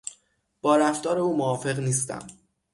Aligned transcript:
با 0.61 0.77
رفتار 0.77 1.19
او 1.19 1.37
موافق 1.37 1.79
نیستم. 1.79 2.27